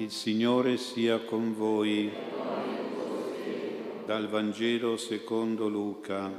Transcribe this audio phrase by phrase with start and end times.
[0.00, 2.08] Il Signore sia con voi.
[4.06, 6.32] Dal Vangelo secondo Luca.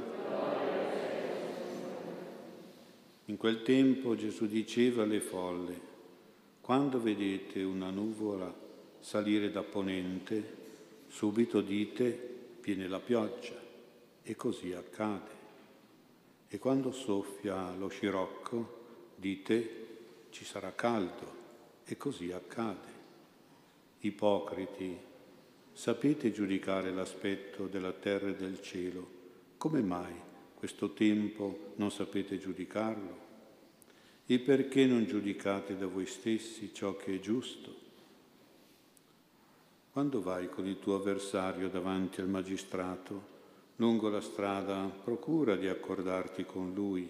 [3.26, 5.78] In quel tempo Gesù diceva alle folle,
[6.62, 8.50] quando vedete una nuvola
[8.98, 10.56] salire da ponente,
[11.08, 12.28] subito dite
[12.62, 13.60] viene la pioggia
[14.22, 15.38] e così accade.
[16.48, 18.78] E quando soffia lo scirocco,
[19.16, 19.86] dite
[20.30, 21.36] ci sarà caldo
[21.84, 22.89] e così accade.
[24.02, 24.96] Ipocriti,
[25.72, 29.18] sapete giudicare l'aspetto della terra e del cielo,
[29.58, 30.14] come mai
[30.54, 33.28] questo tempo non sapete giudicarlo?
[34.24, 37.74] E perché non giudicate da voi stessi ciò che è giusto?
[39.92, 43.38] Quando vai con il tuo avversario davanti al magistrato,
[43.76, 47.06] lungo la strada, procura di accordarti con lui,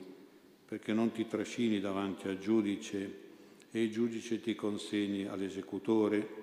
[0.64, 3.28] perché non ti trascini davanti al giudice
[3.70, 6.40] e il giudice ti consegni all'esecutore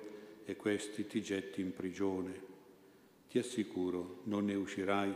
[0.50, 2.42] e questi ti getti in prigione.
[3.30, 5.14] Ti assicuro, non ne uscirai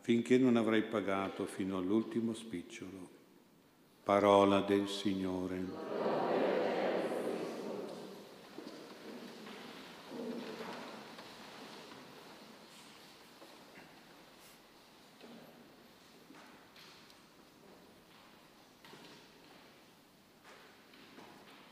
[0.00, 3.08] finché non avrai pagato fino all'ultimo spicciolo.
[4.02, 6.00] Parola del Signore.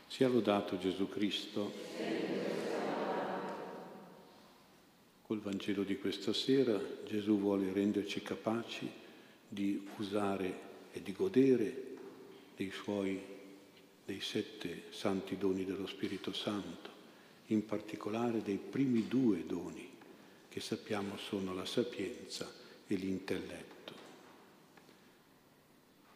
[0.07, 2.20] Sia lodato Gesù Cristo.
[5.31, 8.85] Col Vangelo di questa sera Gesù vuole renderci capaci
[9.47, 10.59] di usare
[10.91, 11.83] e di godere
[12.53, 13.17] dei suoi,
[14.03, 16.89] dei sette santi doni dello Spirito Santo,
[17.45, 19.89] in particolare dei primi due doni
[20.49, 22.51] che sappiamo sono la sapienza
[22.85, 23.93] e l'intelletto.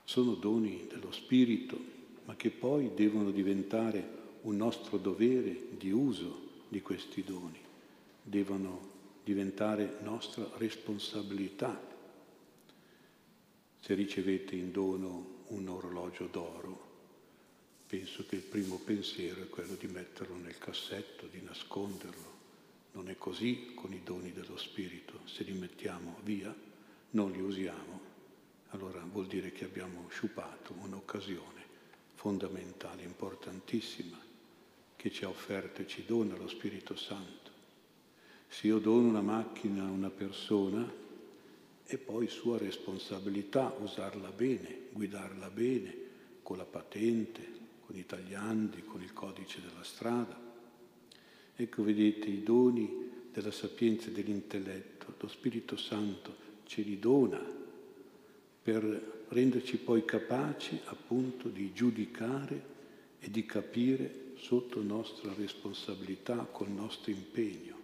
[0.03, 1.79] Sono doni dello Spirito,
[2.25, 4.05] ma che poi devono diventare
[4.41, 7.61] un nostro dovere di uso di questi doni,
[8.21, 8.94] devono
[9.25, 11.81] diventare nostra responsabilità.
[13.81, 16.93] Se ricevete in dono un orologio d'oro,
[17.87, 22.33] penso che il primo pensiero è quello di metterlo nel cassetto, di nasconderlo.
[22.91, 25.21] Non è così con i doni dello Spirito.
[25.25, 26.55] Se li mettiamo via,
[27.11, 27.99] non li usiamo,
[28.69, 31.63] allora vuol dire che abbiamo sciupato un'occasione
[32.13, 34.19] fondamentale, importantissima,
[34.95, 37.54] che ci ha offerto e ci dona lo Spirito Santo.
[38.47, 41.03] Se io dono una macchina a una persona,
[41.83, 45.95] è poi sua responsabilità usarla bene, guidarla bene,
[46.41, 47.41] con la patente,
[47.85, 50.39] con i tagliandi, con il codice della strada.
[51.55, 57.39] Ecco, vedete, i doni della sapienza e dell'intelletto, lo Spirito Santo ce li dona
[58.63, 62.73] per renderci poi capaci appunto di giudicare
[63.19, 67.74] e di capire sotto nostra responsabilità, col nostro impegno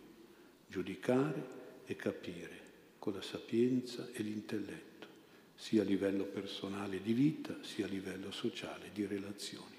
[0.71, 2.59] giudicare e capire
[2.97, 5.07] con la sapienza e l'intelletto,
[5.55, 9.75] sia a livello personale di vita, sia a livello sociale di relazioni.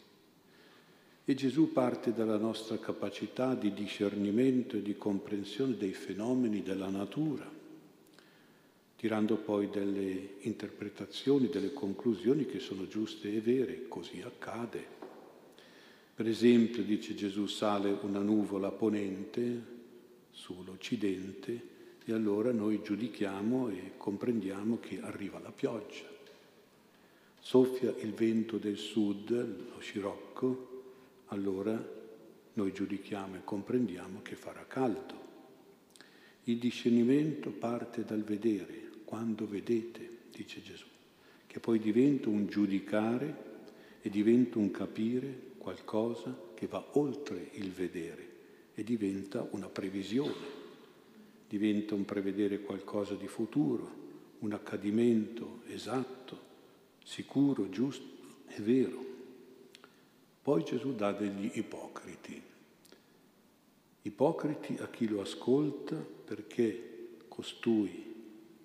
[1.24, 7.50] E Gesù parte dalla nostra capacità di discernimento e di comprensione dei fenomeni della natura,
[8.96, 14.84] tirando poi delle interpretazioni, delle conclusioni che sono giuste e vere, così accade.
[16.14, 19.71] Per esempio, dice Gesù, sale una nuvola ponente,
[20.32, 21.70] sull'Occidente
[22.04, 26.10] e allora noi giudichiamo e comprendiamo che arriva la pioggia.
[27.38, 30.70] Soffia il vento del sud, lo scirocco,
[31.26, 32.00] allora
[32.54, 35.20] noi giudichiamo e comprendiamo che farà caldo.
[36.44, 40.86] Il discernimento parte dal vedere, quando vedete, dice Gesù,
[41.46, 43.50] che poi diventa un giudicare
[44.00, 48.31] e diventa un capire qualcosa che va oltre il vedere
[48.74, 50.60] e diventa una previsione,
[51.48, 54.00] diventa un prevedere qualcosa di futuro,
[54.38, 56.50] un accadimento esatto,
[57.04, 58.06] sicuro, giusto
[58.48, 59.04] e vero.
[60.42, 62.42] Poi Gesù dà degli ipocriti.
[64.04, 68.14] Ipocriti a chi lo ascolta perché costui,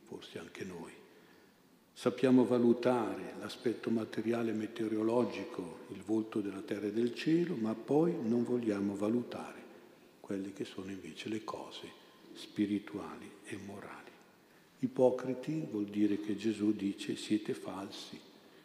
[0.03, 0.91] forse anche noi,
[1.93, 8.43] sappiamo valutare l'aspetto materiale meteorologico, il volto della terra e del cielo, ma poi non
[8.43, 9.56] vogliamo valutare
[10.27, 11.89] quelle che sono invece le cose
[12.33, 14.11] spirituali e morali.
[14.79, 18.19] Ipocriti vuol dire che Gesù dice siete falsi,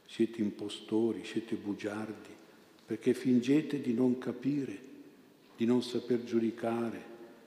[0.04, 2.30] siete impostori, siete bugiardi,
[2.84, 4.76] perché fingete di non capire,
[5.56, 7.00] di non saper giudicare,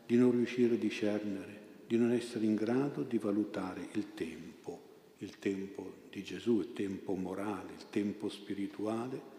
[0.06, 4.82] di non riuscire a discernere, di non essere in grado di valutare il tempo,
[5.18, 9.34] il tempo di Gesù, il tempo morale, il tempo spirituale,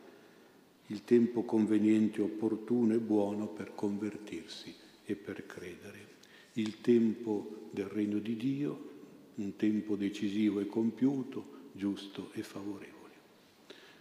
[0.89, 4.75] il tempo conveniente, opportuno e buono per convertirsi
[5.05, 6.15] e per credere.
[6.55, 8.95] Il tempo del regno di Dio,
[9.37, 12.95] un tempo decisivo e compiuto, giusto e favorevole.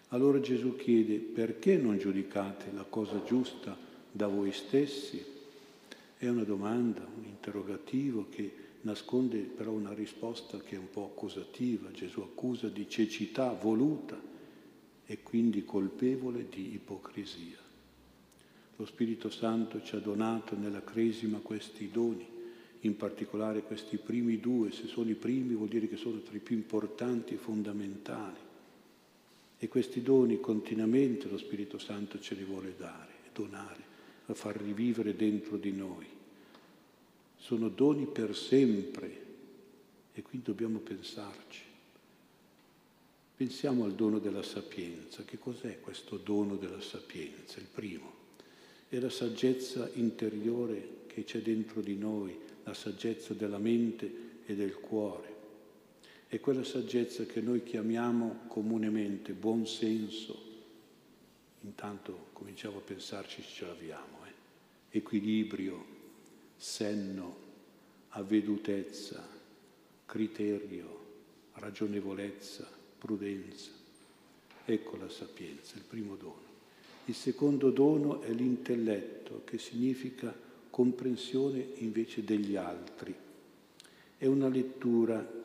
[0.09, 3.77] Allora Gesù chiede perché non giudicate la cosa giusta
[4.11, 5.23] da voi stessi?
[6.17, 11.91] È una domanda, un interrogativo che nasconde però una risposta che è un po' accusativa.
[11.91, 14.33] Gesù accusa di cecità voluta
[15.05, 17.57] e quindi colpevole di ipocrisia.
[18.77, 22.27] Lo Spirito Santo ci ha donato nella Cresima questi doni,
[22.81, 26.39] in particolare questi primi due, se sono i primi vuol dire che sono tra i
[26.39, 28.39] più importanti e fondamentali.
[29.57, 33.83] E questi doni continuamente lo Spirito Santo ce li vuole dare, donare,
[34.25, 36.15] a far rivivere dentro di noi
[37.45, 39.23] sono doni per sempre
[40.13, 41.64] e qui dobbiamo pensarci.
[43.35, 45.25] Pensiamo al dono della sapienza.
[45.25, 47.59] Che cos'è questo dono della sapienza?
[47.59, 48.13] Il primo
[48.87, 54.75] è la saggezza interiore che c'è dentro di noi, la saggezza della mente e del
[54.75, 55.33] cuore.
[56.27, 60.43] È quella saggezza che noi chiamiamo comunemente buon senso.
[61.61, 64.19] Intanto cominciamo a pensarci se ce l'abbiamo.
[64.25, 64.97] Eh?
[64.97, 65.85] Equilibrio,
[66.55, 67.35] senno,
[68.09, 69.27] avvedutezza,
[70.05, 71.03] criterio,
[71.55, 73.71] ragionevolezza, prudenza.
[74.65, 76.43] Ecco la sapienza, il primo dono.
[77.05, 80.33] Il secondo dono è l'intelletto, che significa
[80.69, 83.13] comprensione invece degli altri.
[84.17, 85.43] È una lettura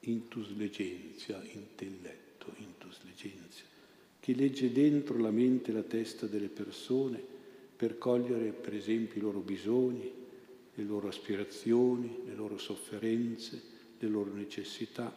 [0.00, 2.82] intus legenzia, intelletto, intus
[4.22, 7.20] che legge dentro la mente e la testa delle persone
[7.74, 10.12] per cogliere per esempio i loro bisogni,
[10.74, 13.60] le loro aspirazioni, le loro sofferenze,
[13.98, 15.12] le loro necessità,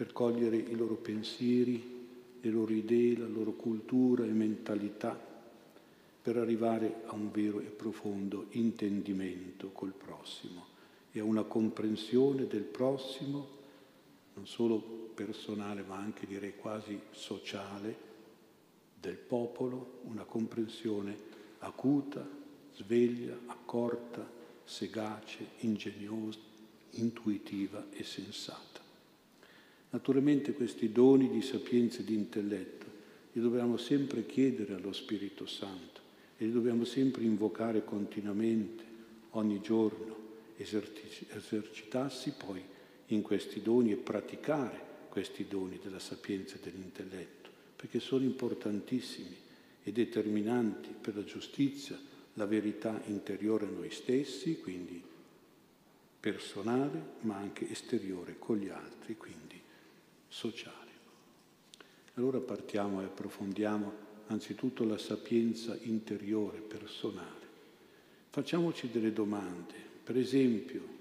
[0.00, 2.06] per cogliere i loro pensieri,
[2.40, 5.14] le loro idee, la loro cultura e mentalità,
[6.22, 10.64] per arrivare a un vero e profondo intendimento col prossimo
[11.12, 13.46] e a una comprensione del prossimo,
[14.32, 14.78] non solo
[15.12, 17.94] personale ma anche direi quasi sociale,
[18.98, 21.14] del popolo, una comprensione
[21.58, 22.26] acuta,
[22.72, 24.26] sveglia, accorta,
[24.64, 26.38] sagace, ingegnosa,
[26.92, 28.69] intuitiva e sensata.
[29.90, 32.86] Naturalmente questi doni di sapienza e di intelletto
[33.32, 36.00] li dobbiamo sempre chiedere allo Spirito Santo
[36.36, 38.84] e li dobbiamo sempre invocare continuamente,
[39.30, 40.16] ogni giorno,
[40.56, 42.62] eserci- esercitarsi poi
[43.06, 49.36] in questi doni e praticare questi doni della sapienza e dell'intelletto, perché sono importantissimi
[49.82, 51.98] e determinanti per la giustizia,
[52.34, 55.02] la verità interiore a noi stessi, quindi
[56.20, 59.49] personale, ma anche esteriore con gli altri, quindi
[60.30, 60.78] sociale.
[62.14, 67.48] Allora partiamo e approfondiamo anzitutto la sapienza interiore, personale.
[68.30, 69.74] Facciamoci delle domande,
[70.04, 70.98] per esempio,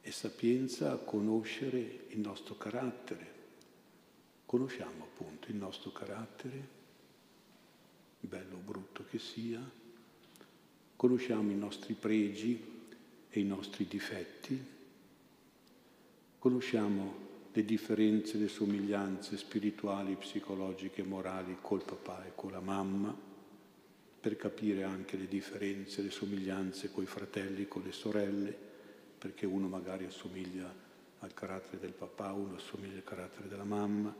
[0.00, 3.32] è sapienza conoscere il nostro carattere.
[4.46, 6.68] Conosciamo appunto il nostro carattere,
[8.20, 9.60] bello o brutto che sia,
[10.96, 12.72] conosciamo i nostri pregi
[13.28, 14.64] e i nostri difetti,
[16.38, 17.23] conosciamo
[17.56, 23.16] le differenze, le somiglianze spirituali, psicologiche, morali col papà e con la mamma,
[24.20, 28.56] per capire anche le differenze, le somiglianze con i fratelli, con le sorelle,
[29.16, 30.82] perché uno magari assomiglia
[31.20, 34.12] al carattere del papà, uno assomiglia al carattere della mamma,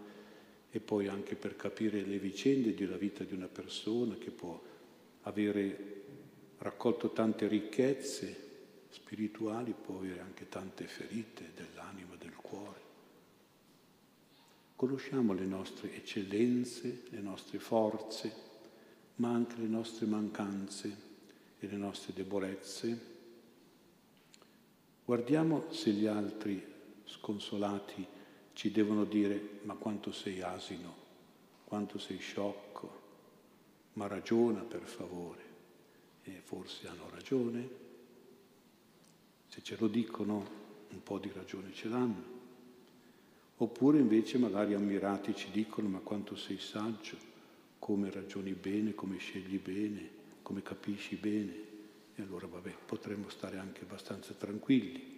[0.71, 4.63] e poi anche per capire le vicende della vita di una persona che può
[5.23, 6.03] avere
[6.59, 8.43] raccolto tante ricchezze
[8.91, 12.84] spirituali, può avere anche tante ferite dell'anima, del cuore.
[14.77, 18.35] Conosciamo le nostre eccellenze, le nostre forze,
[19.17, 20.97] ma anche le nostre mancanze
[21.61, 23.13] e le nostre debolezze.
[25.05, 26.61] Guardiamo se gli altri
[27.05, 28.05] sconsolati
[28.53, 30.95] ci devono dire ma quanto sei asino,
[31.65, 33.03] quanto sei sciocco,
[33.93, 35.43] ma ragiona per favore.
[36.25, 37.69] E forse hanno ragione,
[39.47, 42.34] se ce lo dicono un po' di ragione ce l'hanno,
[43.57, 47.17] oppure invece magari ammirati ci dicono ma quanto sei saggio,
[47.79, 50.09] come ragioni bene, come scegli bene,
[50.43, 51.53] come capisci bene,
[52.15, 55.13] e allora vabbè, potremmo stare anche abbastanza tranquilli.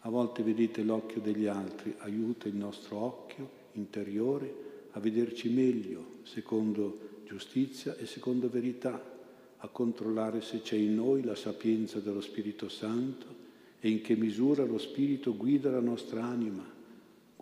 [0.00, 7.22] A volte vedete l'occhio degli altri, aiuta il nostro occhio interiore a vederci meglio, secondo
[7.24, 9.10] giustizia e secondo verità,
[9.58, 13.40] a controllare se c'è in noi la sapienza dello Spirito Santo
[13.78, 16.64] e in che misura lo Spirito guida la nostra anima,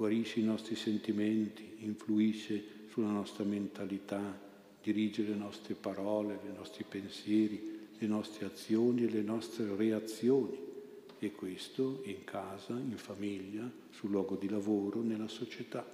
[0.00, 4.40] guarisce i nostri sentimenti, influisce sulla nostra mentalità,
[4.82, 10.58] dirige le nostre parole, i nostri pensieri, le nostre azioni e le nostre reazioni.
[11.18, 15.86] E questo in casa, in famiglia, sul luogo di lavoro, nella società.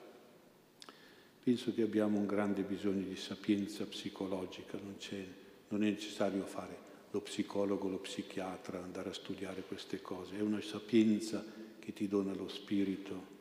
[1.42, 4.94] Penso che abbiamo un grande bisogno di sapienza psicologica, non,
[5.66, 6.78] non è necessario fare
[7.10, 11.44] lo psicologo, lo psichiatra, andare a studiare queste cose, è una sapienza
[11.80, 13.34] che ti dona lo spirito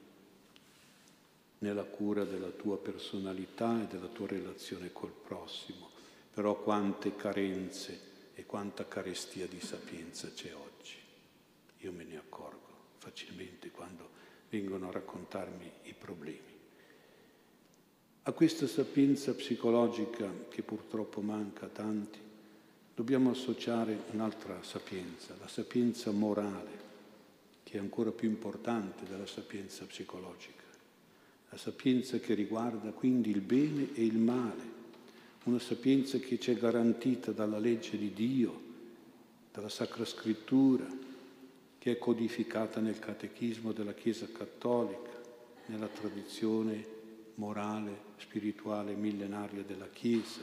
[1.66, 5.90] nella cura della tua personalità e della tua relazione col prossimo.
[6.32, 10.98] Però quante carenze e quanta carestia di sapienza c'è oggi.
[11.80, 14.10] Io me ne accorgo facilmente quando
[14.50, 16.54] vengono a raccontarmi i problemi.
[18.24, 22.20] A questa sapienza psicologica che purtroppo manca a tanti,
[22.94, 26.84] dobbiamo associare un'altra sapienza, la sapienza morale,
[27.64, 30.65] che è ancora più importante della sapienza psicologica
[31.56, 34.74] la sapienza che riguarda quindi il bene e il male,
[35.46, 38.62] una sapienza che ci è garantita dalla legge di Dio,
[39.54, 40.86] dalla Sacra Scrittura,
[41.78, 45.12] che è codificata nel catechismo della Chiesa Cattolica,
[45.68, 46.86] nella tradizione
[47.36, 50.42] morale, spirituale, millenaria della Chiesa.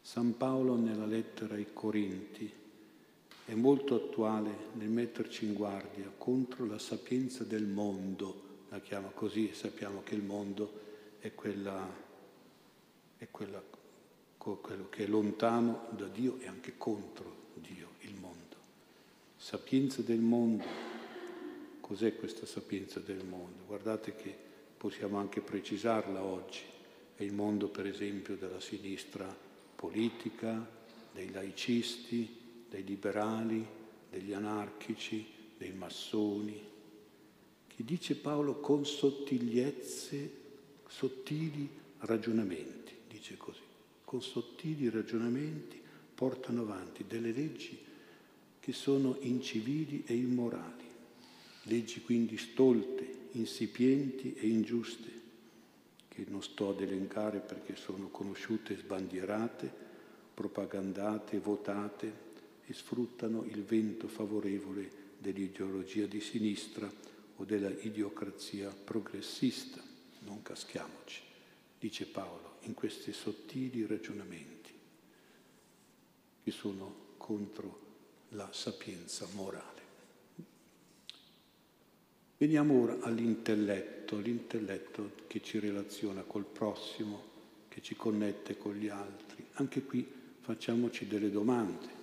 [0.00, 2.50] San Paolo nella lettera ai Corinti
[3.44, 9.50] è molto attuale nel metterci in guardia contro la sapienza del mondo la chiama così
[9.50, 10.80] e sappiamo che il mondo
[11.18, 11.86] è, quella,
[13.18, 13.62] è quella,
[14.38, 18.56] quello che è lontano da Dio e anche contro Dio, il mondo.
[19.36, 20.64] Sapienza del mondo.
[21.80, 23.62] Cos'è questa sapienza del mondo?
[23.66, 24.34] Guardate che
[24.78, 26.62] possiamo anche precisarla oggi.
[27.14, 29.36] È il mondo, per esempio, della sinistra
[29.76, 30.66] politica,
[31.12, 33.66] dei laicisti, dei liberali,
[34.08, 35.26] degli anarchici,
[35.58, 36.70] dei massoni,
[37.74, 40.30] che dice Paolo con sottigliezze,
[40.86, 41.68] sottili
[42.00, 43.60] ragionamenti, dice così,
[44.04, 45.80] con sottili ragionamenti
[46.14, 47.78] portano avanti delle leggi
[48.60, 50.84] che sono incivili e immorali,
[51.64, 55.10] leggi quindi stolte, insipienti e ingiuste,
[56.08, 59.72] che non sto ad elencare perché sono conosciute sbandierate,
[60.34, 62.30] propagandate, votate
[62.66, 66.90] e sfruttano il vento favorevole dell'ideologia di sinistra
[67.42, 69.82] o della idiocrazia progressista.
[70.20, 71.20] Non caschiamoci,
[71.78, 74.70] dice Paolo, in questi sottili ragionamenti
[76.44, 77.80] che sono contro
[78.30, 79.80] la sapienza morale.
[82.38, 87.30] Veniamo ora all'intelletto, l'intelletto che ci relaziona col prossimo,
[87.68, 89.44] che ci connette con gli altri.
[89.54, 90.06] Anche qui
[90.40, 92.00] facciamoci delle domande.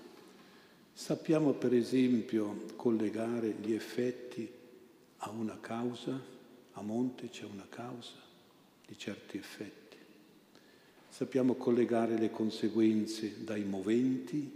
[0.94, 4.58] Sappiamo per esempio collegare gli effetti
[5.20, 6.20] ha una causa,
[6.74, 8.16] a monte c'è una causa
[8.86, 9.98] di certi effetti.
[11.10, 14.52] Sappiamo collegare le conseguenze dai moventi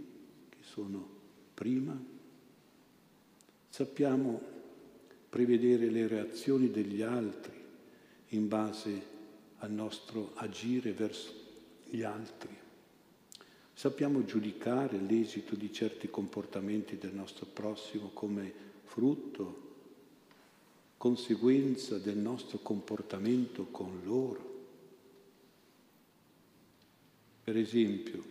[0.48, 1.06] che sono
[1.52, 2.00] prima.
[3.68, 4.40] Sappiamo
[5.28, 7.62] prevedere le reazioni degli altri
[8.28, 9.12] in base
[9.58, 11.32] al nostro agire verso
[11.90, 12.56] gli altri.
[13.72, 18.52] Sappiamo giudicare l'esito di certi comportamenti del nostro prossimo come
[18.84, 19.63] frutto
[21.04, 24.52] conseguenza del nostro comportamento con loro.
[27.44, 28.24] Per esempio,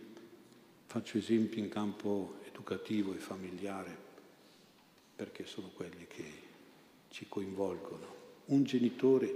[0.86, 3.96] faccio esempi in campo educativo e familiare
[5.14, 6.24] perché sono quelli che
[7.10, 8.06] ci coinvolgono.
[8.46, 9.32] Un genitore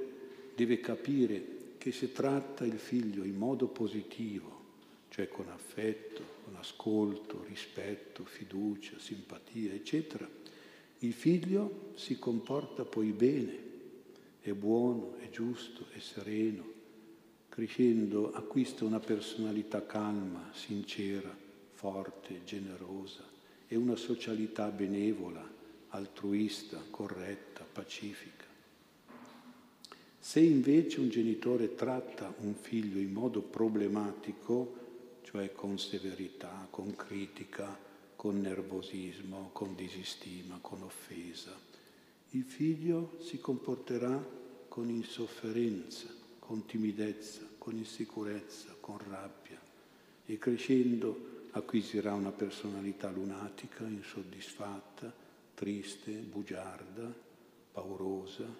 [0.56, 4.62] deve capire che se tratta il figlio in modo positivo,
[5.10, 10.28] cioè con affetto, con ascolto, rispetto, fiducia, simpatia, eccetera,
[11.00, 13.66] il figlio si comporta poi bene,
[14.40, 16.64] è buono, è giusto, è sereno,
[17.48, 21.34] crescendo acquista una personalità calma, sincera,
[21.72, 23.22] forte, generosa
[23.68, 25.48] e una socialità benevola,
[25.88, 28.46] altruista, corretta, pacifica.
[30.18, 34.74] Se invece un genitore tratta un figlio in modo problematico,
[35.22, 37.86] cioè con severità, con critica,
[38.18, 41.56] con nervosismo, con disistima, con offesa.
[42.30, 44.20] Il figlio si comporterà
[44.66, 46.08] con insofferenza,
[46.40, 49.60] con timidezza, con insicurezza, con rabbia
[50.26, 55.14] e crescendo acquisirà una personalità lunatica, insoddisfatta,
[55.54, 57.14] triste, bugiarda,
[57.70, 58.52] paurosa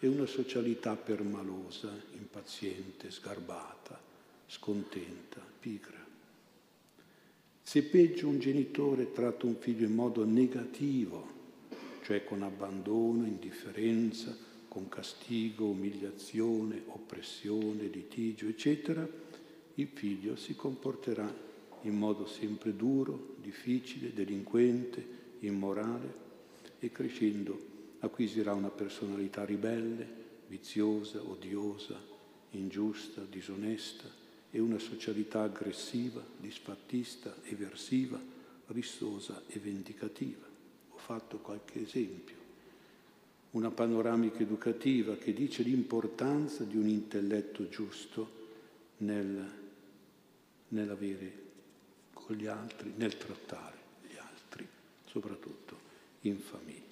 [0.00, 3.96] e una socialità permalosa, impaziente, sgarbata,
[4.48, 6.03] scontenta, pigra.
[7.66, 11.26] Se peggio un genitore tratta un figlio in modo negativo,
[12.02, 14.36] cioè con abbandono, indifferenza,
[14.68, 19.08] con castigo, umiliazione, oppressione, litigio, eccetera,
[19.76, 21.34] il figlio si comporterà
[21.80, 25.04] in modo sempre duro, difficile, delinquente,
[25.40, 26.14] immorale
[26.78, 27.58] e crescendo
[28.00, 30.06] acquisirà una personalità ribelle,
[30.48, 31.98] viziosa, odiosa,
[32.50, 34.23] ingiusta, disonesta
[34.54, 38.20] e una socialità aggressiva, disfattista, eversiva,
[38.68, 40.46] rissosa e vendicativa.
[40.90, 42.36] Ho fatto qualche esempio.
[43.50, 48.30] Una panoramica educativa che dice l'importanza di un intelletto giusto
[48.98, 49.44] nel,
[50.68, 51.42] nell'avere
[52.12, 53.76] con gli altri, nel trattare
[54.08, 54.64] gli altri,
[55.04, 55.76] soprattutto
[56.20, 56.82] in famiglia.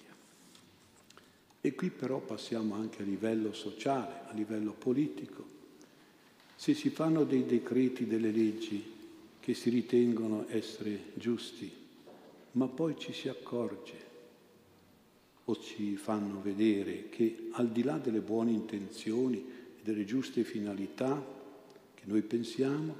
[1.61, 5.61] E qui però passiamo anche a livello sociale, a livello politico.
[6.63, 8.81] Se si fanno dei decreti, delle leggi
[9.41, 11.69] che si ritengono essere giusti,
[12.51, 13.93] ma poi ci si accorge
[15.43, 21.21] o ci fanno vedere che al di là delle buone intenzioni e delle giuste finalità
[21.95, 22.95] che noi pensiamo,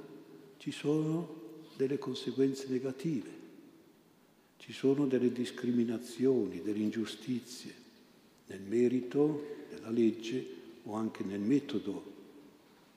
[0.58, 3.30] ci sono delle conseguenze negative,
[4.58, 7.72] ci sono delle discriminazioni, delle ingiustizie
[8.48, 10.46] nel merito della legge
[10.82, 12.12] o anche nel metodo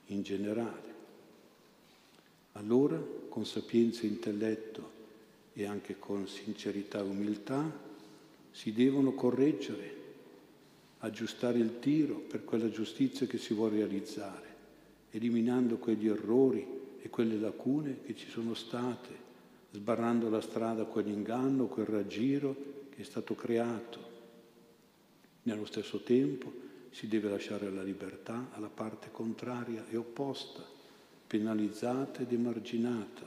[0.08, 0.96] in generale.
[2.52, 4.96] Allora, con sapienza e intelletto
[5.52, 7.86] e anche con sincerità e umiltà,
[8.50, 9.96] si devono correggere,
[10.98, 14.48] aggiustare il tiro per quella giustizia che si vuole realizzare
[15.10, 16.66] eliminando quegli errori
[17.00, 19.26] e quelle lacune che ci sono state,
[19.72, 22.54] sbarrando la strada a quell'inganno, quel raggiro
[22.90, 24.06] che è stato creato.
[25.42, 30.64] Nello stesso tempo si deve lasciare la libertà alla parte contraria e opposta,
[31.26, 33.26] penalizzata ed emarginata,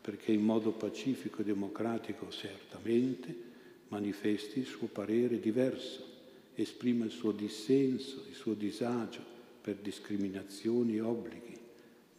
[0.00, 3.52] perché in modo pacifico e democratico certamente
[3.88, 6.12] manifesti il suo parere diverso,
[6.54, 11.58] esprima il suo dissenso, il suo disagio, per discriminazioni e obblighi,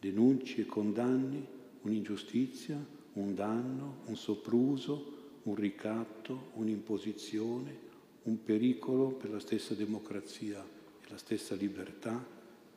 [0.00, 1.46] denunci e condanni
[1.82, 5.14] un'ingiustizia, un danno, un sopruso,
[5.44, 7.84] un ricatto, un'imposizione,
[8.24, 10.74] un pericolo per la stessa democrazia
[11.08, 12.34] la stessa libertà,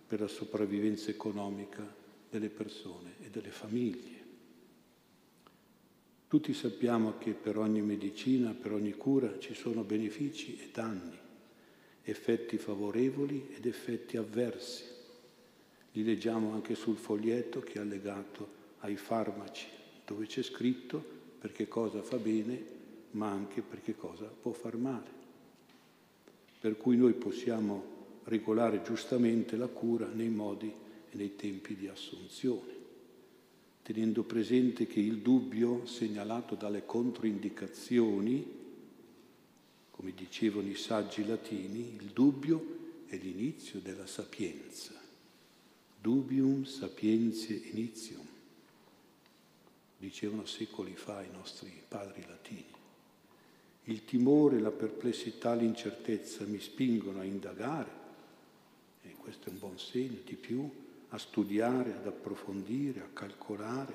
[0.08, 1.86] per la sopravvivenza economica
[2.30, 4.18] delle persone e delle famiglie.
[6.28, 11.28] Tutti sappiamo che per ogni medicina, per ogni cura ci sono benefici e danni
[12.10, 14.84] effetti favorevoli ed effetti avversi.
[15.94, 19.68] Li leggiamo anche sul foglietto che è allegato ai farmaci,
[20.06, 21.04] dove c'è scritto
[21.40, 22.78] perché cosa fa bene,
[23.12, 25.18] ma anche perché cosa può far male.
[26.60, 27.98] Per cui noi possiamo
[28.30, 30.72] regolare giustamente la cura nei modi
[31.10, 32.78] e nei tempi di assunzione,
[33.84, 38.58] tenendo presente che il dubbio segnalato dalle controindicazioni
[40.00, 44.94] come dicevano i saggi latini, il dubbio è l'inizio della sapienza.
[46.00, 48.26] Dubium sapientiae initium,
[49.98, 52.78] dicevano secoli fa i nostri padri latini.
[53.84, 57.92] Il timore, la perplessità, l'incertezza mi spingono a indagare,
[59.20, 60.70] questo è un buon segno, di più,
[61.10, 63.94] a studiare, ad approfondire, a calcolare,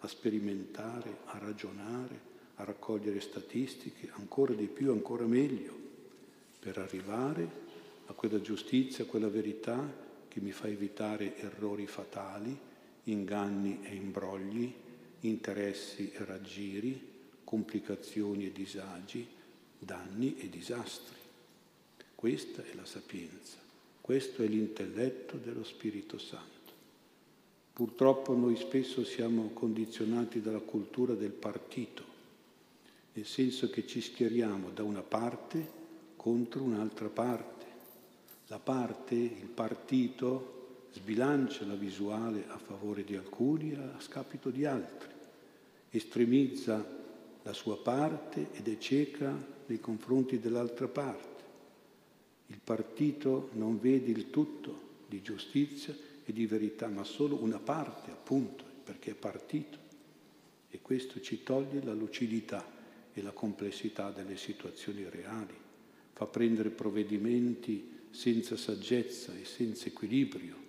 [0.00, 5.74] a sperimentare, a ragionare, a raccogliere statistiche, ancora di più, ancora meglio,
[6.58, 7.64] per arrivare
[8.06, 12.56] a quella giustizia, a quella verità che mi fa evitare errori fatali,
[13.04, 14.72] inganni e imbrogli,
[15.20, 19.26] interessi e raggiri, complicazioni e disagi,
[19.78, 21.14] danni e disastri.
[22.14, 23.58] Questa è la sapienza,
[24.06, 26.44] questo è l'intelletto dello Spirito Santo.
[27.72, 32.04] Purtroppo noi spesso siamo condizionati dalla cultura del partito,
[33.14, 35.68] nel senso che ci schieriamo da una parte
[36.14, 37.66] contro un'altra parte.
[38.46, 44.64] La parte, il partito, sbilancia la visuale a favore di alcuni e a scapito di
[44.64, 45.10] altri,
[45.90, 46.86] estremizza
[47.42, 51.35] la sua parte ed è cieca nei confronti dell'altra parte.
[52.46, 58.10] Il partito non vede il tutto di giustizia e di verità, ma solo una parte,
[58.10, 59.78] appunto, perché è partito.
[60.68, 62.64] E questo ci toglie la lucidità
[63.12, 65.54] e la complessità delle situazioni reali,
[66.12, 70.64] fa prendere provvedimenti senza saggezza e senza equilibrio.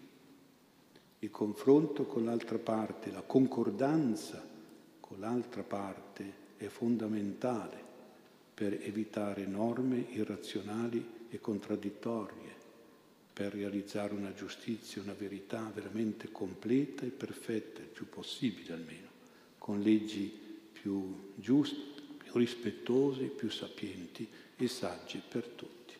[1.20, 4.46] Il confronto con l'altra parte, la concordanza
[5.00, 7.86] con l'altra parte è fondamentale
[8.54, 12.56] per evitare norme irrazionali e contraddittorie,
[13.34, 19.08] per realizzare una giustizia, una verità veramente completa e perfetta, il più possibile almeno,
[19.58, 20.32] con leggi
[20.72, 25.94] più giuste, più rispettosi, più sapienti e saggi per tutti.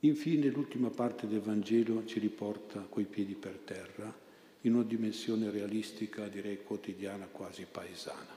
[0.00, 4.14] Infine l'ultima parte del Vangelo ci riporta coi piedi per terra
[4.62, 8.35] in una dimensione realistica, direi quotidiana, quasi paesana.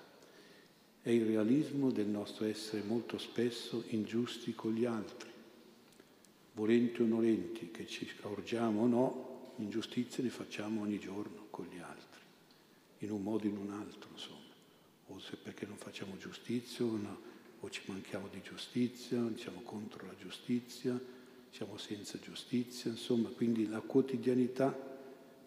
[1.01, 5.29] È il realismo del nostro essere molto spesso ingiusti con gli altri,
[6.53, 11.79] volenti o nolenti, che ci accorgiamo o no, ingiustizie ne facciamo ogni giorno con gli
[11.79, 12.21] altri,
[12.99, 14.37] in un modo o in un altro, insomma.
[15.07, 17.19] O se perché non facciamo giustizia no,
[17.61, 20.99] o ci manchiamo di giustizia, siamo contro la giustizia,
[21.51, 24.77] siamo senza giustizia, insomma, quindi la quotidianità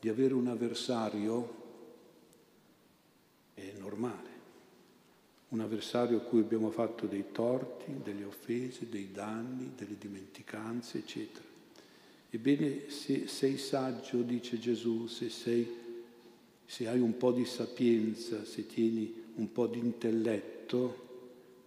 [0.00, 1.60] di avere un avversario
[3.54, 4.31] è normale,
[5.52, 11.44] un avversario a cui abbiamo fatto dei torti, delle offese, dei danni, delle dimenticanze, eccetera.
[12.30, 15.70] Ebbene, se sei saggio, dice Gesù, se, sei,
[16.64, 21.08] se hai un po' di sapienza, se tieni un po' di intelletto,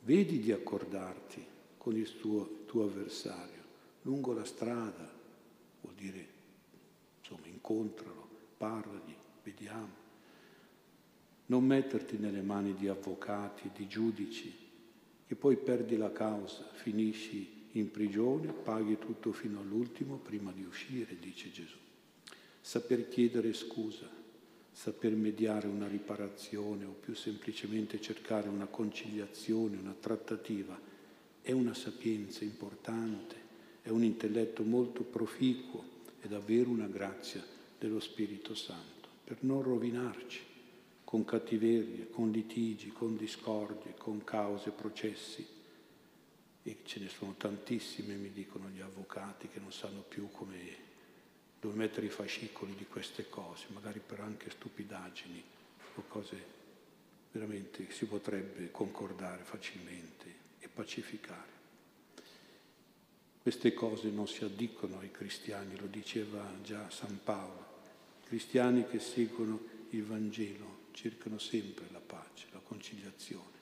[0.02, 1.45] vedi di accordarti
[1.78, 3.56] con il tuo, tuo avversario
[4.06, 5.12] lungo la strada,
[5.82, 6.28] vuol dire,
[7.19, 10.05] insomma, incontralo, parlagli, vediamo.
[11.47, 14.53] Non metterti nelle mani di avvocati, di giudici,
[15.27, 21.17] che poi perdi la causa, finisci in prigione, paghi tutto fino all'ultimo prima di uscire,
[21.19, 21.77] dice Gesù.
[22.62, 24.10] Saper chiedere scusa,
[24.71, 30.79] saper mediare una riparazione o più semplicemente cercare una conciliazione, una trattativa,
[31.41, 33.36] è una sapienza importante,
[33.84, 35.84] è un intelletto molto proficuo,
[36.19, 37.43] è davvero una grazia
[37.77, 40.53] dello Spirito Santo, per non rovinarci
[41.06, 45.48] con cattiverie, con litigi, con discordie, con cause, processi.
[46.63, 50.84] E ce ne sono tantissime, mi dicono gli avvocati, che non sanno più come
[51.60, 55.44] dove mettere i fascicoli di queste cose, magari per anche stupidaggini
[55.96, 56.54] o cose
[57.32, 61.54] veramente che si potrebbe concordare facilmente e pacificare.
[63.41, 67.74] Queste cose non si addicono ai cristiani, lo diceva già San Paolo.
[68.26, 73.58] Cristiani che seguono il Vangelo cercano sempre la pace, la conciliazione,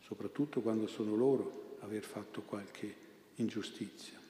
[0.00, 2.94] soprattutto quando sono loro aver fatto qualche
[3.36, 4.20] ingiustizia.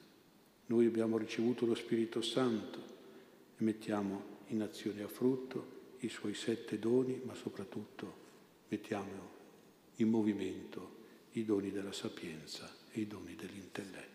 [0.67, 2.79] Noi abbiamo ricevuto lo Spirito Santo
[3.57, 8.27] e mettiamo in azione a frutto i suoi sette doni, ma soprattutto
[8.69, 9.37] mettiamo
[9.95, 10.97] in movimento
[11.33, 14.08] i doni della sapienza e i doni dell'intelletto.